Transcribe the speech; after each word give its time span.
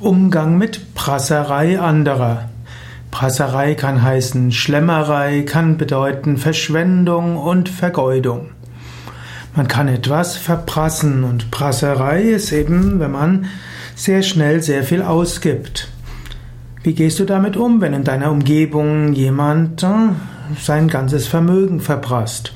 Umgang 0.00 0.56
mit 0.56 0.94
Prasserei 0.94 1.78
anderer. 1.78 2.48
Prasserei 3.10 3.74
kann 3.74 4.02
heißen 4.02 4.50
Schlemmerei, 4.50 5.42
kann 5.42 5.76
bedeuten 5.76 6.38
Verschwendung 6.38 7.36
und 7.36 7.68
Vergeudung. 7.68 8.48
Man 9.54 9.68
kann 9.68 9.88
etwas 9.88 10.38
verprassen 10.38 11.22
und 11.22 11.50
Prasserei 11.50 12.22
ist 12.22 12.50
eben, 12.50 12.98
wenn 12.98 13.10
man 13.10 13.46
sehr 13.94 14.22
schnell 14.22 14.62
sehr 14.62 14.84
viel 14.84 15.02
ausgibt. 15.02 15.88
Wie 16.82 16.94
gehst 16.94 17.18
du 17.18 17.26
damit 17.26 17.58
um, 17.58 17.82
wenn 17.82 17.92
in 17.92 18.04
deiner 18.04 18.30
Umgebung 18.30 19.12
jemand 19.12 19.82
äh, 19.82 19.88
sein 20.58 20.88
ganzes 20.88 21.28
Vermögen 21.28 21.78
verprasst? 21.80 22.54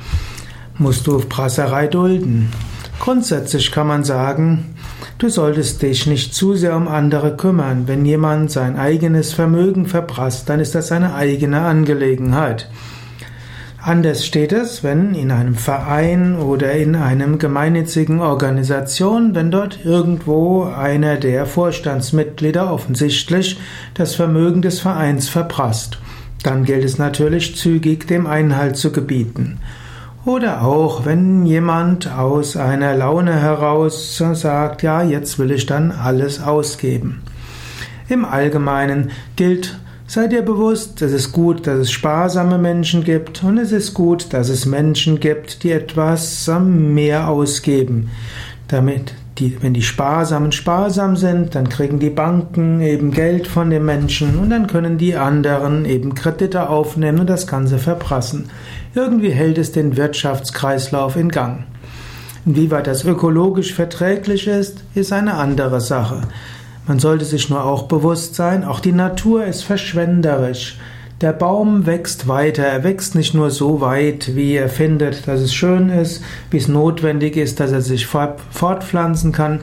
Musst 0.79 1.07
du 1.07 1.19
Prasserei 1.19 1.89
dulden? 1.89 2.51
Grundsätzlich 3.01 3.71
kann 3.71 3.87
man 3.87 4.03
sagen, 4.03 4.74
du 5.19 5.29
solltest 5.29 5.83
dich 5.83 6.07
nicht 6.07 6.35
zu 6.35 6.55
sehr 6.55 6.77
um 6.77 6.89
andere 6.89 7.37
kümmern. 7.37 7.85
Wenn 7.87 8.05
jemand 8.05 8.51
sein 8.51 8.77
eigenes 8.79 9.33
Vermögen 9.33 9.87
verprasst, 9.87 10.49
dann 10.49 10.61
ist 10.61 10.75
das 10.75 10.89
seine 10.89 11.15
eigene 11.15 11.61
Angelegenheit. 11.61 12.69
Anders 13.87 14.25
steht 14.25 14.53
es, 14.53 14.83
wenn 14.83 15.15
in 15.15 15.31
einem 15.31 15.57
Verein 15.57 16.37
oder 16.37 16.73
in 16.73 16.97
einem 16.97 17.39
gemeinnützigen 17.39 18.21
Organisation, 18.21 19.35
wenn 19.35 19.51
dort 19.51 19.85
irgendwo 19.85 20.65
einer 20.65 21.17
der 21.17 21.45
Vorstandsmitglieder 21.45 22.73
offensichtlich 22.73 23.59
das 23.93 24.15
Vermögen 24.15 24.63
des 24.63 24.81
Vereins 24.81 25.29
verprasst. 25.29 25.99
Dann 26.43 26.65
gilt 26.65 26.83
es 26.83 26.97
natürlich 26.97 27.57
zügig, 27.57 28.07
dem 28.07 28.27
Einhalt 28.27 28.79
zu 28.79 28.91
gebieten. 28.91 29.61
Oder 30.25 30.63
auch, 30.63 31.05
wenn 31.05 31.45
jemand 31.45 32.11
aus 32.11 32.57
einer 32.57 32.97
Laune 32.97 33.35
heraus 33.35 34.17
sagt, 34.17 34.83
ja, 34.83 35.03
jetzt 35.03 35.39
will 35.39 35.51
ich 35.51 35.67
dann 35.67 35.93
alles 35.93 36.43
ausgeben. 36.43 37.23
Im 38.09 38.25
Allgemeinen 38.25 39.11
gilt, 39.37 39.79
sei 40.07 40.27
dir 40.27 40.41
bewusst, 40.41 41.03
es 41.03 41.13
ist 41.13 41.33
gut, 41.33 41.67
dass 41.67 41.79
es 41.79 41.93
sparsame 41.93 42.57
Menschen 42.57 43.05
gibt 43.05 43.45
und 43.45 43.59
es 43.59 43.71
ist 43.71 43.93
gut, 43.93 44.33
dass 44.33 44.49
es 44.49 44.65
Menschen 44.65 45.21
gibt, 45.21 45.63
die 45.63 45.73
etwas 45.73 46.51
mehr 46.99 47.29
ausgeben. 47.29 48.11
Damit 48.69 49.15
die, 49.39 49.61
wenn 49.63 49.75
die 49.75 49.83
Sparsamen 49.83 50.53
sparsam 50.53 51.17
sind, 51.17 51.55
dann 51.55 51.69
kriegen 51.69 51.99
die 51.99 52.11
Banken 52.11 52.81
eben 52.81 53.11
Geld 53.11 53.47
von 53.47 53.71
den 53.71 53.85
Menschen 53.85 54.39
und 54.39 54.51
dann 54.51 54.67
können 54.67 54.97
die 54.97 55.17
anderen 55.17 55.85
eben 55.85 56.15
Kredite 56.15 56.69
aufnehmen 56.69 57.21
und 57.21 57.31
das 57.31 57.47
Ganze 57.47 57.79
verprassen. 57.79 58.51
Irgendwie 58.95 59.31
hält 59.31 59.59
es 59.59 59.73
den 59.73 59.97
Wirtschaftskreislauf 59.97 61.17
in 61.17 61.31
Gang. 61.31 61.65
Inwieweit 62.47 62.87
das 62.87 63.05
ökologisch 63.05 63.75
verträglich 63.75 64.47
ist, 64.47 64.85
ist 64.95 65.13
eine 65.13 65.35
andere 65.35 65.81
Sache. 65.81 66.23
Man 66.87 66.99
sollte 66.99 67.25
sich 67.25 67.49
nur 67.49 67.65
auch 67.65 67.85
bewusst 67.85 68.35
sein, 68.35 68.63
auch 68.63 68.81
die 68.81 68.93
Natur 68.93 69.47
ist 69.47 69.65
verschwenderisch. 69.65 70.79
Der 71.25 71.33
Baum 71.33 71.87
wächst 71.87 72.29
weiter, 72.29 72.65
er 72.65 72.85
wächst 72.85 73.15
nicht 73.15 73.33
nur 73.33 73.51
so 73.51 73.81
weit, 73.81 74.37
wie 74.37 74.57
er 74.57 74.69
findet, 74.69 75.27
dass 75.27 75.41
es 75.41 75.55
schön 75.55 75.89
ist, 75.89 76.23
wie 76.51 76.59
es 76.59 76.69
notwendig 76.69 77.39
ist, 77.39 77.61
dass 77.61 77.73
er 77.73 77.81
sich 77.81 78.07
fortpflanzen 78.07 79.33
kann. 79.33 79.61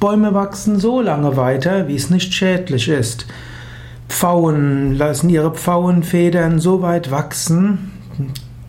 Bäume 0.00 0.34
wachsen 0.34 0.80
so 0.80 1.00
lange 1.00 1.36
weiter, 1.36 1.86
wie 1.86 1.94
es 1.94 2.10
nicht 2.10 2.34
schädlich 2.34 2.88
ist. 2.88 3.28
Pfauen 4.08 4.96
lassen 4.96 5.30
ihre 5.30 5.52
Pfauenfedern 5.52 6.58
so 6.58 6.82
weit 6.82 7.12
wachsen, 7.12 7.92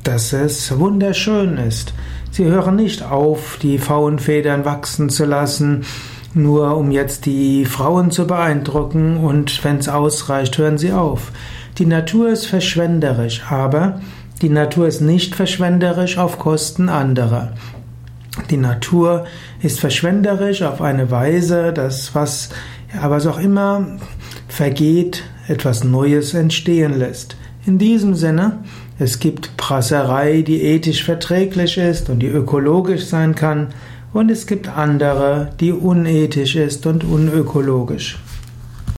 dass 0.03 0.31
es 0.31 0.77
wunderschön 0.77 1.58
ist. 1.58 1.95
Sie 2.30 2.45
hören 2.45 2.75
nicht 2.75 3.02
auf, 3.02 3.58
die 3.59 3.80
Pfauenfedern 3.80 4.63
wachsen 4.63 5.09
zu 5.09 5.25
lassen, 5.25 5.85
nur 6.35 6.77
um 6.77 6.91
jetzt 6.91 7.25
die 7.25 7.65
Frauen 7.65 8.11
zu 8.11 8.27
beeindrucken 8.27 9.17
und 9.17 9.63
wenn 9.63 9.77
es 9.77 9.89
ausreicht, 9.89 10.59
hören 10.59 10.77
sie 10.77 10.93
auf. 10.93 11.31
Die 11.78 11.86
Natur 11.86 12.30
ist 12.30 12.47
verschwenderisch, 12.47 13.44
aber 13.52 14.02
die 14.42 14.50
Natur 14.50 14.88
ist 14.88 15.00
nicht 15.02 15.36
verschwenderisch 15.36 16.17
auf 16.17 16.39
Kosten 16.39 16.89
anderer. 16.89 17.54
Die 18.49 18.58
Natur 18.58 19.26
ist 19.61 19.80
verschwenderisch 19.80 20.64
auf 20.64 20.82
eine 20.82 21.11
Weise, 21.11 21.73
dass 21.73 22.15
was, 22.15 22.49
aber 22.99 23.17
was 23.17 23.27
auch 23.27 23.38
immer 23.38 23.86
vergeht, 24.48 25.23
etwas 25.48 25.83
Neues 25.83 26.33
entstehen 26.33 26.98
lässt. 26.98 27.36
In 27.67 27.77
diesem 27.77 28.15
Sinne, 28.15 28.59
es 28.98 29.20
gibt 29.20 29.55
Prasserei, 29.58 30.42
die 30.42 30.64
ethisch 30.64 31.04
verträglich 31.04 31.77
ist 31.77 32.09
und 32.09 32.20
die 32.20 32.27
ökologisch 32.27 33.05
sein 33.05 33.36
kann, 33.36 33.67
und 34.14 34.32
es 34.32 34.48
gibt 34.48 34.70
andere, 34.70 35.49
die 35.59 35.73
unethisch 35.73 36.55
ist 36.55 36.88
und 36.88 37.04
unökologisch. 37.04 38.17